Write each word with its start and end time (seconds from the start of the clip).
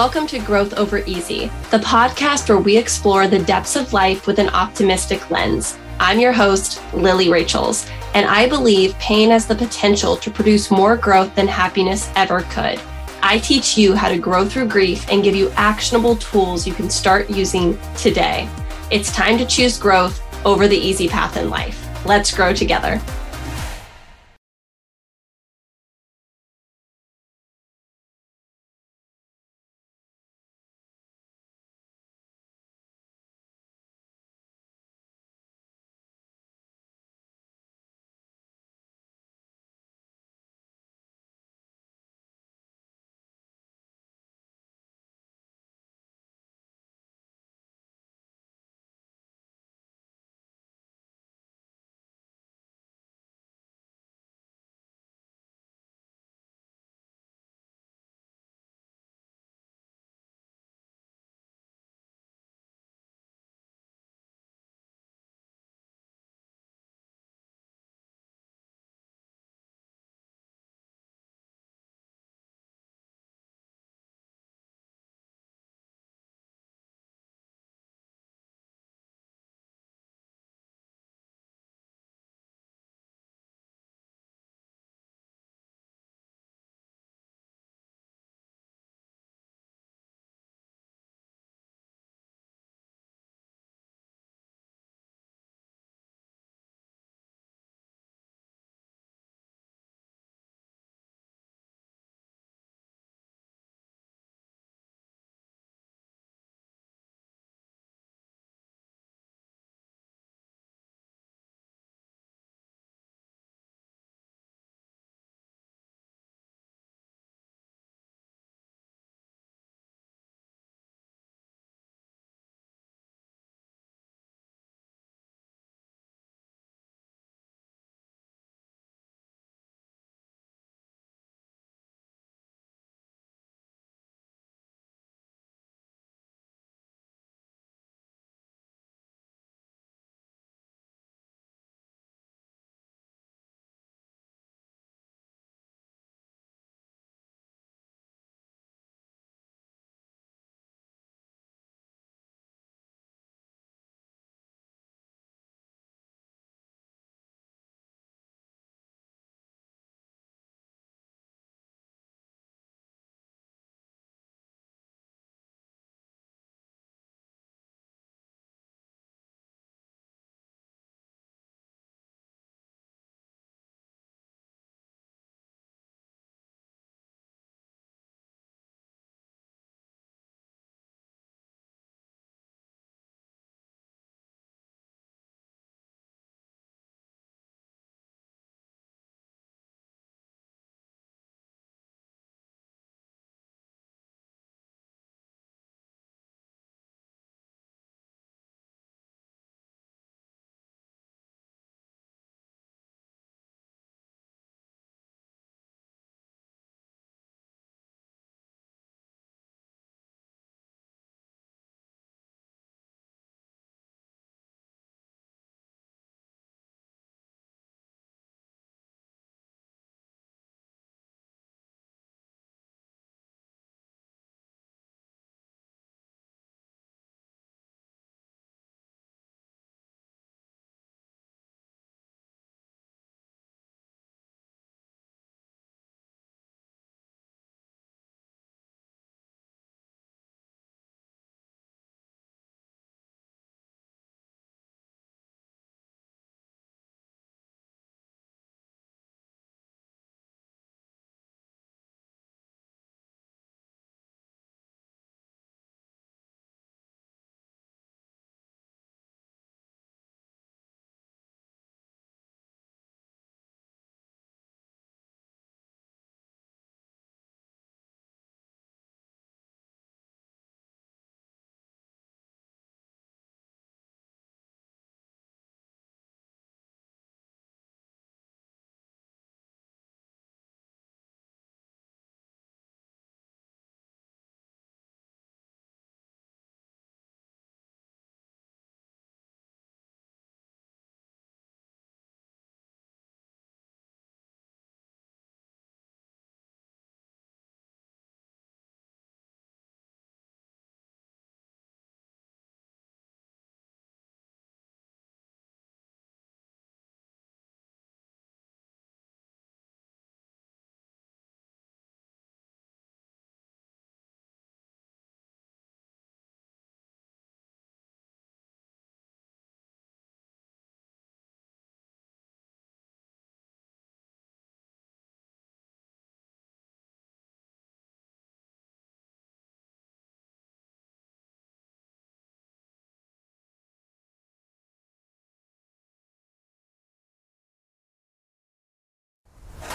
Welcome 0.00 0.26
to 0.28 0.38
Growth 0.38 0.72
Over 0.78 1.04
Easy, 1.04 1.48
the 1.70 1.76
podcast 1.76 2.48
where 2.48 2.56
we 2.56 2.74
explore 2.74 3.28
the 3.28 3.44
depths 3.44 3.76
of 3.76 3.92
life 3.92 4.26
with 4.26 4.38
an 4.38 4.48
optimistic 4.48 5.30
lens. 5.30 5.76
I'm 5.98 6.18
your 6.18 6.32
host, 6.32 6.80
Lily 6.94 7.28
Rachels, 7.28 7.86
and 8.14 8.24
I 8.24 8.48
believe 8.48 8.98
pain 8.98 9.28
has 9.28 9.44
the 9.44 9.54
potential 9.54 10.16
to 10.16 10.30
produce 10.30 10.70
more 10.70 10.96
growth 10.96 11.34
than 11.34 11.46
happiness 11.46 12.10
ever 12.16 12.40
could. 12.44 12.80
I 13.22 13.40
teach 13.40 13.76
you 13.76 13.94
how 13.94 14.08
to 14.08 14.16
grow 14.16 14.48
through 14.48 14.68
grief 14.68 15.06
and 15.10 15.22
give 15.22 15.36
you 15.36 15.50
actionable 15.50 16.16
tools 16.16 16.66
you 16.66 16.72
can 16.72 16.88
start 16.88 17.28
using 17.28 17.78
today. 17.98 18.48
It's 18.90 19.12
time 19.12 19.36
to 19.36 19.44
choose 19.44 19.76
growth 19.76 20.18
over 20.46 20.66
the 20.66 20.78
easy 20.78 21.08
path 21.08 21.36
in 21.36 21.50
life. 21.50 21.86
Let's 22.06 22.34
grow 22.34 22.54
together. 22.54 23.02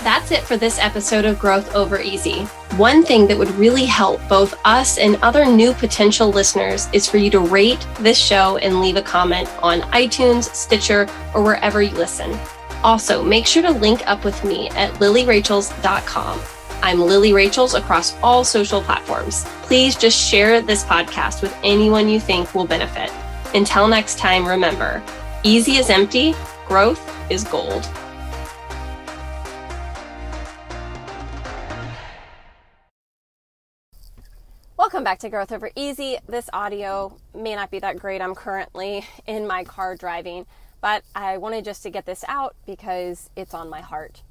That's 0.06 0.30
it 0.30 0.44
for 0.44 0.56
this 0.56 0.78
episode 0.78 1.25
of 1.25 1.40
Growth 1.40 1.74
Over 1.74 2.00
Easy. 2.00 2.44
One 2.78 3.02
thing 3.04 3.25
that 3.25 3.36
would 3.36 3.50
really 3.56 3.86
help 3.86 4.22
both 4.30 4.54
us 4.63 5.00
and 5.00 5.16
other 5.24 5.48
new 5.48 5.74
potential 5.74 6.30
listeners 6.30 6.88
is 6.94 7.10
for 7.10 7.18
you 7.18 7.31
to 7.31 7.40
rate 7.40 7.88
this 8.02 8.16
show 8.16 8.57
and 8.57 8.81
leave 8.81 8.98
a 8.98 9.02
comment 9.02 9.50
on 9.63 9.81
iTunes, 9.94 10.44
Stitcher, 10.54 11.10
or 11.34 11.42
wherever 11.42 11.81
you 11.81 11.96
listen. 11.96 12.38
Also, 12.84 13.24
make 13.24 13.48
sure 13.48 13.63
to 13.63 13.72
link 13.72 14.07
up 14.07 14.24
with 14.24 14.44
me 14.44 14.69
at 14.69 14.94
lilyrachels.com. 15.00 16.40
I'm 16.84 17.01
Lily 17.01 17.34
Rachels 17.34 17.74
across 17.74 18.16
all 18.22 18.44
social 18.44 18.84
platforms. 18.84 19.44
Please 19.63 19.96
just 19.96 20.16
share 20.16 20.62
this 20.62 20.84
podcast 20.84 21.42
with 21.42 21.58
anyone 21.63 22.08
you 22.08 22.19
think 22.19 22.54
will 22.54 22.68
benefit. 22.68 23.12
Until 23.56 23.88
next 23.88 24.19
time, 24.19 24.48
remember 24.48 25.01
easy 25.42 25.78
is 25.78 25.90
empty, 25.90 26.36
growth 26.68 27.01
is 27.31 27.44
gold. 27.44 27.90
Welcome 34.96 35.04
back 35.04 35.20
to 35.20 35.30
Growth 35.30 35.52
Over 35.52 35.72
Easy. 35.76 36.20
This 36.26 36.50
audio 36.54 37.18
may 37.34 37.54
not 37.54 37.70
be 37.70 37.80
that 37.80 38.00
great. 38.00 38.22
I'm 38.22 38.34
currently 38.34 39.06
in 39.28 39.46
my 39.46 39.66
car 39.66 39.98
driving, 39.98 40.46
but 40.80 41.04
I 41.14 41.38
wanted 41.38 41.66
just 41.66 41.84
to 41.84 41.90
get 41.90 42.06
this 42.06 42.24
out 42.30 42.56
because 42.66 43.30
it's 43.36 43.54
on 43.54 43.70
my 43.70 43.82
heart. 43.82 44.24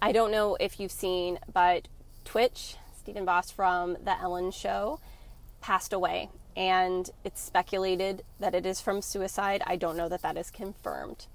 I 0.00 0.12
don't 0.12 0.30
know 0.30 0.56
if 0.60 0.78
you've 0.78 0.92
seen, 0.92 1.40
but 1.52 1.88
Twitch, 2.24 2.76
Stephen 2.96 3.24
Boss 3.24 3.50
from 3.50 3.96
The 4.04 4.16
Ellen 4.16 4.52
Show, 4.52 5.00
passed 5.60 5.92
away. 5.92 6.30
And 6.56 7.10
it's 7.24 7.40
speculated 7.40 8.22
that 8.38 8.54
it 8.54 8.64
is 8.64 8.80
from 8.80 9.02
suicide. 9.02 9.60
I 9.66 9.74
don't 9.74 9.96
know 9.96 10.08
that 10.08 10.22
that 10.22 10.36
is 10.36 10.52
confirmed. 10.52 11.26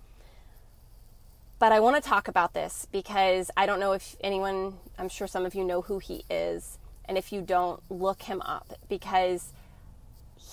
But 1.60 1.74
I 1.74 1.82
want 1.82 2.02
to 2.02 2.10
talk 2.10 2.30
about 2.30 2.54
this 2.54 2.88
because 2.90 3.52
I 3.58 3.66
don't 3.66 3.82
know 3.82 3.92
if 3.92 4.16
anyone, 4.22 4.76
I'm 4.98 5.10
sure 5.10 5.28
some 5.28 5.46
of 5.46 5.56
you 5.56 5.66
know 5.66 5.82
who 5.82 6.00
he 6.00 6.24
is 6.30 6.80
and 7.08 7.18
if 7.18 7.32
you 7.32 7.42
don't, 7.42 7.82
look 7.90 8.24
him 8.24 8.42
up 8.42 8.74
because 8.90 9.54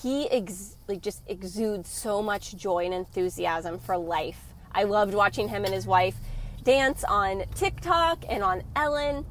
he 0.03 0.29
ex- 0.31 0.77
like 0.89 1.03
just 1.03 1.23
exudes 1.27 1.89
so 1.89 2.23
much 2.23 2.57
joy 2.57 2.85
and 2.85 2.95
enthusiasm 2.95 3.79
for 3.79 3.97
life. 3.97 4.55
I 4.73 4.85
loved 4.85 5.15
watching 5.15 5.49
him 5.49 5.65
and 5.65 5.73
his 5.73 5.87
wife 5.87 6.17
dance 6.63 7.05
on 7.05 7.45
TikTok 7.55 8.25
and 8.29 8.43
on 8.43 8.63
Ellen. 8.75 9.25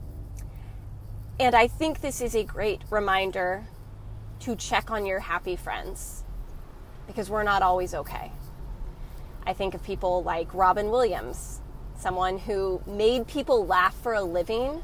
And 1.40 1.56
I 1.56 1.68
think 1.68 2.02
this 2.02 2.22
is 2.22 2.36
a 2.36 2.44
great 2.44 2.82
reminder 2.90 3.66
to 4.42 4.56
check 4.56 4.92
on 4.92 5.06
your 5.06 5.20
happy 5.20 5.56
friends 5.56 6.24
because 7.08 7.30
we're 7.30 7.44
not 7.44 7.62
always 7.62 7.94
okay. 7.94 8.32
I 9.46 9.54
think 9.54 9.74
of 9.74 9.84
people 9.84 10.24
like 10.24 10.54
Robin 10.54 10.90
Williams, 10.90 11.60
someone 11.98 12.38
who 12.38 12.82
made 12.86 13.28
people 13.28 13.66
laugh 13.66 13.96
for 13.96 14.14
a 14.14 14.24
living 14.24 14.82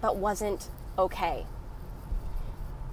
but 0.00 0.16
wasn't 0.16 0.68
okay. 0.98 1.46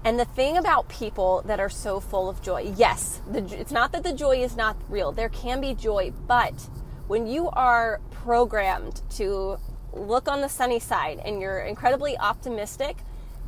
And 0.03 0.19
the 0.19 0.25
thing 0.25 0.55
about 0.55 0.87
people 0.87 1.41
that 1.45 1.59
are 1.59 1.69
so 1.69 1.99
full 1.99 2.29
of 2.29 2.41
joy, 2.41 2.73
yes, 2.77 3.21
the, 3.29 3.39
it's 3.59 3.71
not 3.71 3.91
that 3.93 4.03
the 4.03 4.13
joy 4.13 4.37
is 4.43 4.55
not 4.55 4.77
real. 4.87 5.11
There 5.11 5.29
can 5.29 5.59
be 5.59 5.73
joy, 5.73 6.13
but 6.27 6.53
when 7.07 7.25
you 7.25 7.49
are 7.49 7.99
programmed 8.11 9.01
to 9.11 9.57
look 9.93 10.27
on 10.27 10.41
the 10.41 10.49
sunny 10.49 10.79
side 10.79 11.19
and 11.25 11.41
you're 11.41 11.59
incredibly 11.59 12.17
optimistic, 12.17 12.97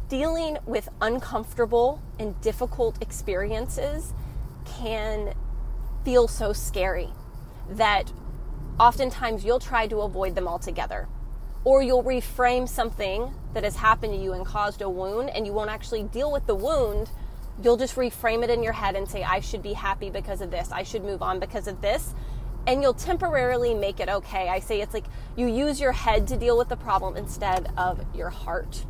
dealing 0.09 0.57
with 0.65 0.89
uncomfortable 0.99 2.01
and 2.17 2.39
difficult 2.41 2.99
experiences 3.01 4.13
can 4.65 5.33
feel 6.03 6.27
so 6.27 6.53
scary 6.53 7.09
that 7.69 8.11
oftentimes 8.79 9.43
you'll 9.43 9.59
try 9.59 9.85
to 9.87 9.97
avoid 9.97 10.33
them 10.33 10.47
altogether 10.47 11.07
or 11.67 11.83
you'll 11.83 12.01
reframe 12.01 12.65
something 12.65 13.33
that 13.53 13.65
has 13.65 13.75
happened 13.75 14.13
to 14.13 14.17
you 14.17 14.31
and 14.31 14.45
caused 14.45 14.81
a 14.81 14.89
wound 14.89 15.29
and 15.31 15.45
you 15.45 15.51
won't 15.51 15.69
actually 15.69 16.01
deal 16.01 16.31
with 16.31 16.47
the 16.47 16.55
wound 16.55 17.11
you'll 17.61 17.75
just 17.75 17.97
reframe 17.97 18.41
it 18.41 18.49
in 18.49 18.63
your 18.63 18.71
head 18.71 18.95
and 18.95 19.05
say 19.05 19.21
i 19.21 19.41
should 19.41 19.61
be 19.61 19.73
happy 19.73 20.09
because 20.09 20.39
of 20.39 20.49
this. 20.49 20.71
I 20.71 20.83
should 20.83 21.03
move 21.03 21.21
on 21.21 21.41
because 21.41 21.67
of 21.67 21.81
this. 21.81 22.15
And 22.67 22.81
you'll 22.81 22.93
temporarily 22.93 23.73
make 23.73 23.99
it 23.99 24.07
okay. 24.07 24.47
I 24.47 24.61
say 24.61 24.79
it's 24.79 24.93
like 24.93 25.07
you 25.35 25.47
use 25.47 25.81
your 25.81 25.91
head 25.91 26.25
to 26.29 26.37
deal 26.37 26.57
with 26.57 26.69
the 26.69 26.77
problem 26.77 27.17
instead 27.17 27.69
of 27.75 28.01
your 28.15 28.29
heart. 28.29 28.85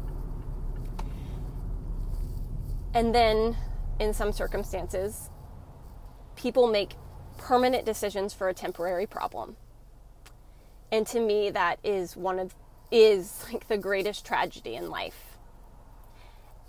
And 2.93 3.13
then 3.15 3.57
in 3.99 4.13
some 4.13 4.31
circumstances 4.31 5.31
people 6.35 6.67
make 6.67 6.93
permanent 7.39 7.85
decisions 7.87 8.35
for 8.35 8.49
a 8.49 8.53
temporary 8.53 9.07
problem. 9.07 9.55
And 10.91 11.07
to 11.07 11.19
me 11.19 11.49
that 11.49 11.79
is 11.83 12.15
one 12.15 12.37
of 12.37 12.53
is 12.91 13.45
like 13.51 13.67
the 13.67 13.77
greatest 13.77 14.25
tragedy 14.25 14.75
in 14.75 14.89
life. 14.89 15.37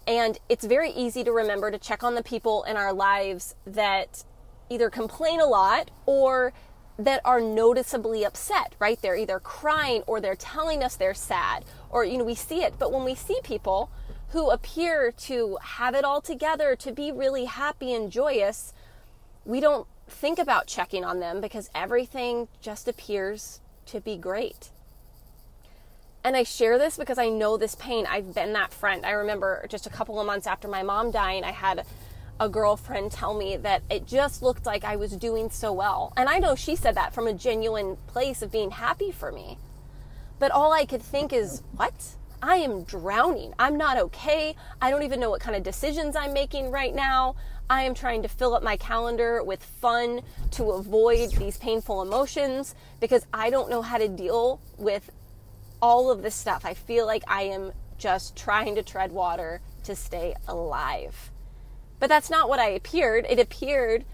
And 0.06 0.38
it's 0.48 0.64
very 0.64 0.90
easy 0.90 1.22
to 1.24 1.32
remember 1.32 1.70
to 1.70 1.78
check 1.78 2.02
on 2.02 2.14
the 2.14 2.22
people 2.22 2.64
in 2.64 2.76
our 2.76 2.92
lives 2.92 3.54
that 3.66 4.24
either 4.70 4.88
complain 4.88 5.40
a 5.40 5.46
lot 5.46 5.90
or 6.06 6.52
that 6.98 7.20
are 7.24 7.40
noticeably 7.40 8.24
upset, 8.24 8.74
right? 8.78 9.00
They're 9.00 9.16
either 9.16 9.38
crying 9.38 10.02
or 10.06 10.20
they're 10.20 10.34
telling 10.34 10.82
us 10.82 10.96
they're 10.96 11.14
sad 11.14 11.64
or, 11.90 12.04
you 12.04 12.18
know, 12.18 12.24
we 12.24 12.34
see 12.34 12.62
it. 12.62 12.74
But 12.78 12.90
when 12.90 13.04
we 13.04 13.14
see 13.14 13.38
people 13.44 13.90
who 14.30 14.50
appear 14.50 15.12
to 15.12 15.58
have 15.62 15.94
it 15.94 16.04
all 16.04 16.20
together, 16.20 16.74
to 16.76 16.92
be 16.92 17.12
really 17.12 17.44
happy 17.44 17.94
and 17.94 18.10
joyous, 18.10 18.72
we 19.44 19.60
don't 19.60 19.86
think 20.08 20.38
about 20.38 20.66
checking 20.66 21.04
on 21.04 21.20
them 21.20 21.40
because 21.40 21.70
everything 21.74 22.48
just 22.60 22.88
appears 22.88 23.60
to 23.86 24.00
be 24.00 24.16
great. 24.16 24.70
And 26.24 26.36
I 26.36 26.42
share 26.42 26.78
this 26.78 26.98
because 26.98 27.18
I 27.18 27.28
know 27.28 27.56
this 27.56 27.74
pain. 27.76 28.06
I've 28.06 28.34
been 28.34 28.52
that 28.52 28.72
friend. 28.72 29.06
I 29.06 29.12
remember 29.12 29.66
just 29.68 29.86
a 29.86 29.90
couple 29.90 30.20
of 30.20 30.26
months 30.26 30.46
after 30.46 30.68
my 30.68 30.82
mom 30.82 31.10
dying, 31.10 31.44
I 31.44 31.52
had 31.52 31.84
a 32.40 32.48
girlfriend 32.48 33.10
tell 33.10 33.34
me 33.34 33.56
that 33.56 33.82
it 33.90 34.06
just 34.06 34.42
looked 34.42 34.66
like 34.66 34.84
I 34.84 34.96
was 34.96 35.12
doing 35.12 35.50
so 35.50 35.72
well. 35.72 36.12
And 36.16 36.28
I 36.28 36.38
know 36.38 36.54
she 36.54 36.76
said 36.76 36.94
that 36.94 37.12
from 37.12 37.26
a 37.26 37.32
genuine 37.32 37.96
place 38.06 38.42
of 38.42 38.52
being 38.52 38.70
happy 38.70 39.10
for 39.10 39.32
me. 39.32 39.58
But 40.38 40.52
all 40.52 40.72
I 40.72 40.84
could 40.84 41.02
think 41.02 41.32
is, 41.32 41.62
what? 41.74 42.14
I 42.40 42.56
am 42.56 42.84
drowning. 42.84 43.54
I'm 43.58 43.76
not 43.76 43.96
okay. 43.98 44.54
I 44.80 44.90
don't 44.90 45.02
even 45.02 45.18
know 45.18 45.30
what 45.30 45.40
kind 45.40 45.56
of 45.56 45.64
decisions 45.64 46.14
I'm 46.14 46.32
making 46.32 46.70
right 46.70 46.94
now. 46.94 47.34
I 47.68 47.82
am 47.82 47.94
trying 47.94 48.22
to 48.22 48.28
fill 48.28 48.54
up 48.54 48.62
my 48.62 48.76
calendar 48.76 49.42
with 49.42 49.62
fun 49.62 50.22
to 50.52 50.70
avoid 50.70 51.32
these 51.32 51.58
painful 51.58 52.00
emotions 52.00 52.74
because 53.00 53.26
I 53.34 53.50
don't 53.50 53.68
know 53.68 53.82
how 53.82 53.98
to 53.98 54.08
deal 54.08 54.60
with 54.78 55.10
all 55.80 56.10
of 56.10 56.22
this 56.22 56.34
stuff. 56.34 56.64
I 56.64 56.74
feel 56.74 57.06
like 57.06 57.22
I 57.26 57.42
am 57.42 57.72
just 57.98 58.36
trying 58.36 58.74
to 58.76 58.82
tread 58.82 59.12
water 59.12 59.60
to 59.84 59.94
stay 59.94 60.34
alive. 60.46 61.30
But 61.98 62.08
that's 62.08 62.30
not 62.30 62.48
what 62.48 62.60
I 62.60 62.68
appeared. 62.68 63.26
It 63.28 63.38
appeared 63.38 64.04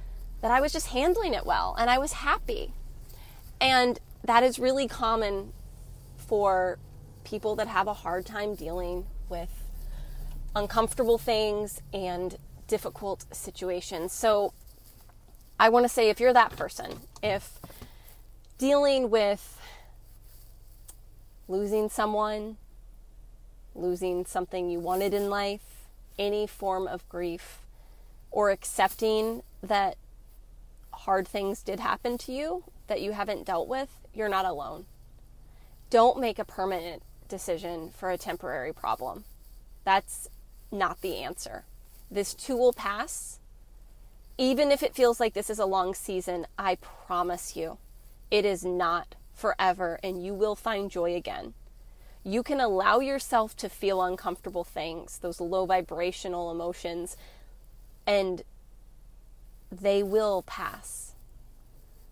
that 0.40 0.50
I 0.50 0.60
was 0.60 0.72
just 0.72 0.88
handling 0.88 1.34
it 1.34 1.46
well 1.46 1.76
and 1.78 1.90
I 1.90 1.98
was 1.98 2.12
happy. 2.12 2.72
And 3.60 3.98
that 4.24 4.42
is 4.42 4.58
really 4.58 4.88
common 4.88 5.52
for 6.16 6.78
people 7.24 7.56
that 7.56 7.68
have 7.68 7.86
a 7.86 7.94
hard 7.94 8.26
time 8.26 8.54
dealing 8.54 9.06
with 9.28 9.50
uncomfortable 10.56 11.18
things 11.18 11.80
and 11.92 12.36
difficult 12.68 13.24
situations. 13.34 14.12
So 14.12 14.52
I 15.58 15.68
want 15.68 15.84
to 15.84 15.88
say 15.88 16.08
if 16.08 16.20
you're 16.20 16.32
that 16.32 16.56
person, 16.56 17.00
if 17.22 17.58
dealing 18.58 19.10
with 19.10 19.58
losing 21.48 21.88
someone, 21.88 22.56
losing 23.74 24.24
something 24.24 24.70
you 24.70 24.80
wanted 24.80 25.12
in 25.14 25.28
life, 25.28 25.88
any 26.18 26.46
form 26.46 26.86
of 26.86 27.08
grief, 27.08 27.58
or 28.30 28.50
accepting 28.50 29.42
that 29.62 29.96
hard 30.92 31.26
things 31.26 31.62
did 31.62 31.80
happen 31.80 32.16
to 32.18 32.32
you 32.32 32.64
that 32.86 33.00
you 33.00 33.12
haven't 33.12 33.46
dealt 33.46 33.68
with, 33.68 33.88
you're 34.12 34.28
not 34.28 34.44
alone. 34.44 34.86
Don't 35.90 36.20
make 36.20 36.38
a 36.38 36.44
permanent 36.44 37.02
decision 37.28 37.90
for 37.90 38.10
a 38.10 38.18
temporary 38.18 38.72
problem. 38.72 39.24
That's 39.84 40.28
not 40.70 41.00
the 41.00 41.18
answer. 41.18 41.64
This 42.10 42.34
too 42.34 42.56
will 42.56 42.72
pass. 42.72 43.38
Even 44.36 44.70
if 44.70 44.82
it 44.82 44.94
feels 44.94 45.20
like 45.20 45.34
this 45.34 45.50
is 45.50 45.58
a 45.58 45.66
long 45.66 45.94
season, 45.94 46.46
I 46.58 46.76
promise 46.76 47.56
you, 47.56 47.78
it 48.30 48.44
is 48.44 48.64
not 48.64 49.14
forever 49.34 49.98
and 50.02 50.24
you 50.24 50.32
will 50.32 50.54
find 50.54 50.90
joy 50.90 51.14
again. 51.14 51.54
You 52.22 52.42
can 52.42 52.60
allow 52.60 53.00
yourself 53.00 53.54
to 53.56 53.68
feel 53.68 54.02
uncomfortable 54.02 54.64
things, 54.64 55.18
those 55.18 55.40
low 55.40 55.66
vibrational 55.66 56.50
emotions, 56.50 57.16
and 58.06 58.42
they 59.70 60.02
will 60.02 60.42
pass. 60.42 61.14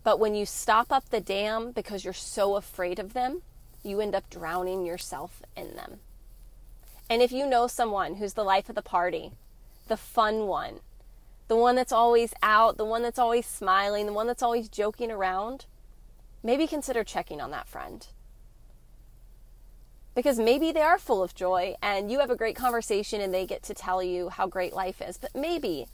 But 0.03 0.19
when 0.19 0.35
you 0.35 0.45
stop 0.45 0.91
up 0.91 1.09
the 1.09 1.21
dam 1.21 1.71
because 1.71 2.03
you're 2.03 2.13
so 2.13 2.55
afraid 2.55 2.99
of 2.99 3.13
them, 3.13 3.41
you 3.83 4.01
end 4.01 4.13
up 4.13 4.29
drowning 4.29 4.85
yourself 4.85 5.41
in 5.55 5.75
them. 5.75 5.99
And 7.09 7.21
if 7.21 7.31
you 7.31 7.47
know 7.47 7.67
someone 7.67 8.15
who's 8.15 8.33
the 8.33 8.43
life 8.43 8.69
of 8.69 8.75
the 8.75 8.81
party, 8.81 9.31
the 9.87 9.97
fun 9.97 10.47
one, 10.47 10.79
the 11.47 11.55
one 11.55 11.75
that's 11.75 11.91
always 11.91 12.33
out, 12.41 12.77
the 12.77 12.85
one 12.85 13.01
that's 13.01 13.19
always 13.19 13.45
smiling, 13.45 14.05
the 14.05 14.13
one 14.13 14.27
that's 14.27 14.43
always 14.43 14.69
joking 14.69 15.11
around, 15.11 15.65
maybe 16.43 16.67
consider 16.67 17.03
checking 17.03 17.41
on 17.41 17.51
that 17.51 17.67
friend. 17.67 18.07
Because 20.15 20.37
maybe 20.37 20.71
they 20.71 20.81
are 20.81 20.99
full 20.99 21.23
of 21.23 21.33
joy 21.33 21.73
and 21.81 22.11
you 22.11 22.19
have 22.19 22.29
a 22.29 22.35
great 22.35 22.55
conversation 22.55 23.19
and 23.19 23.33
they 23.33 23.47
get 23.47 23.63
to 23.63 23.73
tell 23.73 24.03
you 24.03 24.29
how 24.29 24.45
great 24.45 24.73
life 24.73 25.01
is. 25.01 25.17
But 25.17 25.33
maybe 25.33 25.87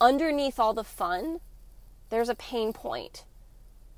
underneath 0.00 0.60
all 0.60 0.74
the 0.74 0.84
fun, 0.84 1.40
there's 2.10 2.28
a 2.28 2.34
pain 2.36 2.72
point 2.72 3.24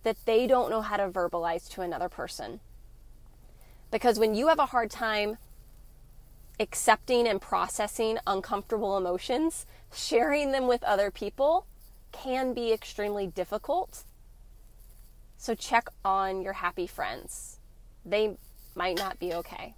that 0.02 0.16
they 0.25 0.46
don't 0.46 0.70
know 0.70 0.80
how 0.80 0.96
to 0.96 1.08
verbalize 1.08 1.68
to 1.70 1.82
another 1.82 2.08
person. 2.08 2.61
Because 3.90 4.18
when 4.18 4.34
you 4.34 4.49
have 4.49 4.58
a 4.58 4.66
hard 4.66 4.90
time 4.90 5.37
accepting 6.58 7.26
and 7.26 7.40
processing 7.40 8.18
uncomfortable 8.26 8.96
emotions, 8.96 9.66
sharing 9.92 10.52
them 10.52 10.66
with 10.66 10.82
other 10.84 11.11
people 11.11 11.66
can 12.12 12.54
be 12.54 12.72
extremely 12.72 13.26
difficult. 13.26 14.04
So 15.42 15.56
check 15.56 15.88
on 16.04 16.40
your 16.40 16.52
happy 16.52 16.87
friends. 16.87 17.58
They 18.06 18.37
might 18.76 18.96
not 18.96 19.18
be 19.18 19.34
okay. 19.34 19.75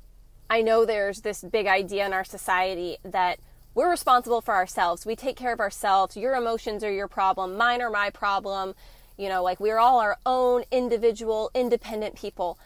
I 0.50 0.61
know 0.61 0.85
there's 0.85 1.23
this 1.23 1.40
big 1.42 1.66
idea 1.66 2.04
in 2.04 2.12
our 2.12 2.23
society 2.23 2.99
that 3.02 3.38
we're 3.75 3.88
responsible 3.88 4.42
for 4.42 4.52
ourselves. 4.52 5.06
We 5.06 5.16
take 5.16 5.38
care 5.38 5.54
of 5.54 5.61
ourselves. 5.61 6.18
Your 6.18 6.35
emotions 6.35 6.85
are 6.85 6.92
your 6.92 7.09
problem. 7.09 7.56
Mine 7.56 7.80
are 7.80 7.88
my 7.88 8.11
problem. 8.11 8.75
You 9.16 9.30
know, 9.30 9.42
like 9.42 9.59
we're 9.59 9.78
all 9.78 10.00
our 10.00 10.18
own 10.26 10.64
individual, 10.71 11.50
independent 11.54 12.14
people. 12.14 12.59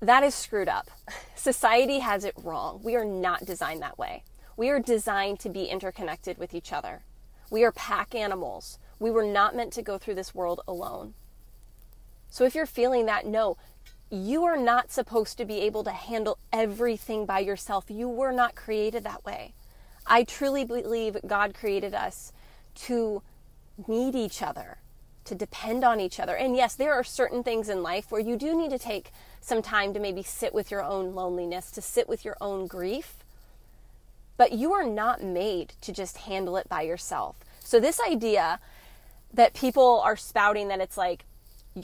That 0.00 0.24
is 0.24 0.34
screwed 0.34 0.66
up. 0.66 0.90
Society 1.36 1.98
has 1.98 2.24
it 2.24 2.32
wrong. 2.42 2.80
We 2.82 2.96
are 2.96 3.04
not 3.04 3.44
designed 3.44 3.82
that 3.82 3.98
way. 3.98 4.24
We 4.56 4.70
are 4.70 4.80
designed 4.80 5.40
to 5.40 5.50
be 5.50 5.66
interconnected 5.66 6.38
with 6.38 6.54
each 6.54 6.72
other. 6.72 7.02
We 7.50 7.64
are 7.64 7.72
pack 7.72 8.14
animals. 8.14 8.78
We 8.98 9.10
were 9.10 9.26
not 9.26 9.54
meant 9.54 9.74
to 9.74 9.82
go 9.82 9.98
through 9.98 10.14
this 10.14 10.34
world 10.34 10.62
alone. 10.66 11.12
So 12.30 12.44
if 12.44 12.54
you're 12.54 12.66
feeling 12.66 13.06
that, 13.06 13.26
no, 13.26 13.56
you 14.10 14.44
are 14.44 14.56
not 14.56 14.90
supposed 14.90 15.36
to 15.38 15.44
be 15.44 15.60
able 15.60 15.84
to 15.84 15.90
handle 15.90 16.38
everything 16.52 17.26
by 17.26 17.40
yourself. 17.40 17.86
You 17.88 18.08
were 18.08 18.32
not 18.32 18.54
created 18.54 19.04
that 19.04 19.24
way. 19.24 19.54
I 20.06 20.24
truly 20.24 20.64
believe 20.64 21.18
God 21.26 21.54
created 21.54 21.94
us 21.94 22.32
to 22.86 23.22
need 23.86 24.14
each 24.14 24.42
other, 24.42 24.78
to 25.24 25.34
depend 25.34 25.84
on 25.84 26.00
each 26.00 26.18
other. 26.18 26.34
And 26.34 26.56
yes, 26.56 26.74
there 26.74 26.94
are 26.94 27.04
certain 27.04 27.42
things 27.42 27.68
in 27.68 27.82
life 27.82 28.10
where 28.10 28.20
you 28.20 28.36
do 28.36 28.56
need 28.56 28.70
to 28.70 28.78
take 28.78 29.12
some 29.40 29.60
time 29.60 29.92
to 29.92 30.00
maybe 30.00 30.22
sit 30.22 30.54
with 30.54 30.70
your 30.70 30.82
own 30.82 31.14
loneliness, 31.14 31.70
to 31.72 31.82
sit 31.82 32.08
with 32.08 32.24
your 32.24 32.36
own 32.40 32.66
grief. 32.66 33.16
But 34.38 34.52
you 34.52 34.72
are 34.72 34.86
not 34.86 35.22
made 35.22 35.74
to 35.82 35.92
just 35.92 36.18
handle 36.18 36.56
it 36.56 36.68
by 36.68 36.82
yourself. 36.82 37.36
So, 37.60 37.80
this 37.80 38.00
idea 38.00 38.60
that 39.34 39.52
people 39.52 40.00
are 40.00 40.16
spouting 40.16 40.68
that 40.68 40.80
it's 40.80 40.96
like, 40.96 41.24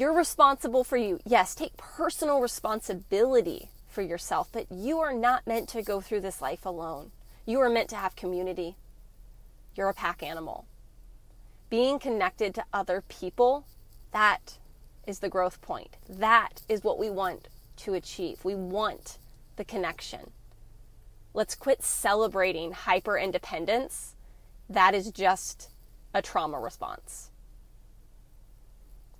you're 0.01 0.13
responsible 0.13 0.85
for 0.85 0.97
you. 0.97 1.21
Yes, 1.25 1.55
take 1.55 1.77
personal 1.77 2.41
responsibility 2.41 3.71
for 3.89 4.03
yourself, 4.03 4.49
but 4.53 4.71
you 4.71 4.99
are 4.99 5.13
not 5.13 5.47
meant 5.47 5.69
to 5.71 5.83
go 5.83 6.01
through 6.01 6.21
this 6.21 6.41
life 6.41 6.67
alone. 6.67 7.13
You 7.47 7.61
are 7.61 7.69
meant 7.69 7.91
to 7.91 7.97
have 7.97 8.17
community. 8.17 8.77
You're 9.75 9.89
a 9.89 9.95
pack 9.95 10.23
animal. 10.23 10.67
Being 11.71 11.99
connected 11.99 12.55
to 12.55 12.65
other 12.73 13.03
people, 13.09 13.67
that 14.13 14.59
is 15.07 15.19
the 15.19 15.29
growth 15.29 15.61
point. 15.61 15.97
That 16.09 16.63
is 16.69 16.83
what 16.83 16.99
we 16.99 17.11
want 17.11 17.49
to 17.79 17.95
achieve. 17.95 18.45
We 18.45 18.55
want 18.55 19.19
the 19.57 19.65
connection. 19.65 20.31
Let's 21.33 21.55
quit 21.55 21.83
celebrating 21.83 22.73
hyper 22.73 23.19
independence. 23.19 24.15
That 24.69 24.95
is 24.95 25.11
just 25.11 25.69
a 26.15 26.23
trauma 26.23 26.61
response. 26.61 27.31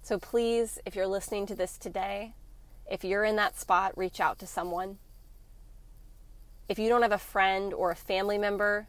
So 0.05 0.19
please, 0.19 0.79
if 0.85 0.95
you're 0.95 1.07
listening 1.07 1.47
to 1.47 1.55
this 1.55 1.79
today, 1.79 2.35
if 2.87 3.05
you're 3.05 3.25
in 3.25 3.37
that 3.37 3.59
spot, 3.59 3.97
reach 3.97 4.21
out 4.21 4.39
to 4.41 4.47
someone. 4.47 4.99
If 6.69 6.79
you 6.79 6.91
don't 6.91 7.01
have 7.01 7.11
a 7.11 7.17
friend 7.17 7.73
or 7.73 7.91
a 7.91 7.97
family 7.97 8.37
member, 8.37 8.89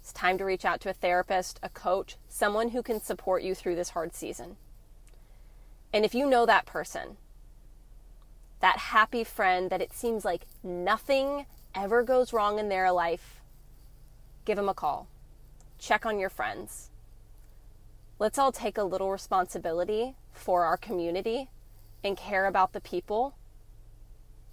it's 0.00 0.12
time 0.12 0.38
to 0.38 0.44
reach 0.44 0.64
out 0.64 0.80
to 0.82 0.90
a 0.90 0.92
therapist, 0.92 1.58
a 1.60 1.68
coach, 1.68 2.18
someone 2.28 2.68
who 2.68 2.84
can 2.84 3.00
support 3.00 3.42
you 3.42 3.52
through 3.52 3.74
this 3.74 3.90
hard 3.90 4.14
season. 4.14 4.58
And 5.92 6.04
if 6.04 6.14
you 6.14 6.30
know 6.30 6.46
that 6.46 6.66
person, 6.66 7.16
that 8.60 8.78
happy 8.78 9.24
friend 9.24 9.70
that 9.70 9.82
it 9.82 9.92
seems 9.92 10.24
like 10.24 10.46
nothing 10.62 11.46
ever 11.74 12.04
goes 12.04 12.32
wrong 12.32 12.60
in 12.60 12.68
their 12.68 12.92
life, 12.92 13.40
give 14.44 14.54
them 14.54 14.68
a 14.68 14.74
call. 14.74 15.08
Check 15.80 16.06
on 16.06 16.20
your 16.20 16.30
friends 16.30 16.90
let's 18.18 18.38
all 18.38 18.52
take 18.52 18.78
a 18.78 18.84
little 18.84 19.10
responsibility 19.10 20.14
for 20.32 20.64
our 20.64 20.76
community 20.76 21.48
and 22.02 22.16
care 22.16 22.46
about 22.46 22.72
the 22.72 22.80
people 22.80 23.36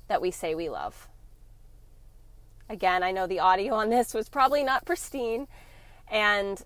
that 0.07 0.21
we 0.21 0.31
say 0.31 0.53
we 0.53 0.69
love. 0.69 1.07
Again, 2.69 3.03
I 3.03 3.11
know 3.11 3.27
the 3.27 3.39
audio 3.39 3.75
on 3.75 3.89
this 3.89 4.13
was 4.13 4.29
probably 4.29 4.63
not 4.63 4.85
pristine, 4.85 5.47
and 6.09 6.63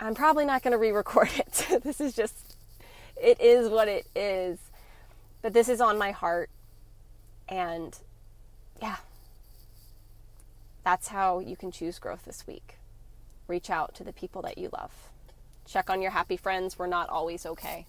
I'm 0.00 0.14
probably 0.14 0.44
not 0.44 0.62
going 0.62 0.72
to 0.72 0.78
re 0.78 0.90
record 0.90 1.30
it. 1.36 1.82
this 1.82 2.00
is 2.00 2.14
just, 2.14 2.56
it 3.20 3.40
is 3.40 3.68
what 3.68 3.88
it 3.88 4.06
is. 4.14 4.58
But 5.42 5.52
this 5.52 5.68
is 5.68 5.80
on 5.80 5.98
my 5.98 6.10
heart, 6.10 6.50
and 7.48 7.96
yeah, 8.80 8.96
that's 10.82 11.08
how 11.08 11.38
you 11.38 11.56
can 11.56 11.70
choose 11.70 11.98
growth 11.98 12.24
this 12.24 12.46
week. 12.46 12.78
Reach 13.46 13.68
out 13.68 13.94
to 13.96 14.04
the 14.04 14.12
people 14.12 14.40
that 14.42 14.56
you 14.56 14.70
love. 14.72 15.10
Check 15.66 15.90
on 15.90 16.02
your 16.02 16.10
happy 16.10 16.36
friends. 16.36 16.78
We're 16.78 16.86
not 16.86 17.08
always 17.08 17.46
okay. 17.46 17.86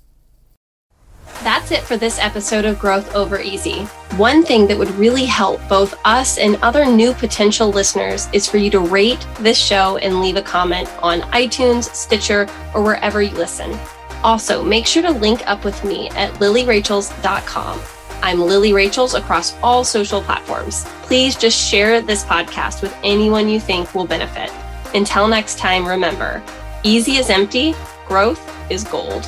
That's 1.44 1.72
it 1.72 1.82
for 1.82 1.98
this 1.98 2.20
episode 2.20 2.66
of 2.66 2.80
Growth 2.80 3.16
Over 3.16 3.40
Easy. 3.40 3.84
One 4.18 4.44
thing 4.44 4.68
that 4.68 4.78
would 4.78 4.92
really 4.92 5.26
help 5.26 5.60
both 5.68 6.00
us 6.06 6.38
and 6.38 6.56
other 6.58 6.86
new 6.86 7.14
potential 7.14 7.70
listeners 7.70 8.28
is 8.32 8.48
for 8.48 8.58
you 8.58 8.70
to 8.72 8.80
rate 8.80 9.26
this 9.40 9.58
show 9.58 9.98
and 9.98 10.22
leave 10.22 10.38
a 10.38 10.42
comment 10.42 10.90
on 11.02 11.22
iTunes, 11.32 11.94
Stitcher, 11.94 12.48
or 12.74 12.84
wherever 12.84 13.22
you 13.22 13.36
listen. 13.36 13.78
Also, 14.24 14.64
make 14.64 14.88
sure 14.88 15.04
to 15.04 15.12
link 15.12 15.46
up 15.48 15.64
with 15.64 15.84
me 15.84 16.10
at 16.12 16.34
lilyrachels.com. 16.36 17.82
I'm 18.24 18.40
Lily 18.40 18.74
Rachels 18.74 19.14
across 19.14 19.56
all 19.62 19.84
social 19.84 20.22
platforms. 20.22 20.86
Please 21.04 21.36
just 21.36 21.56
share 21.56 22.02
this 22.02 22.24
podcast 22.24 22.82
with 22.82 22.96
anyone 23.04 23.48
you 23.48 23.60
think 23.60 23.94
will 23.94 24.08
benefit. 24.08 24.52
Until 24.96 25.28
next 25.28 25.60
time, 25.60 25.88
remember, 25.88 26.42
Easy 26.86 27.14
is 27.14 27.32
empty, 27.32 27.74
growth 28.08 28.40
is 28.70 28.84
gold. 28.84 29.28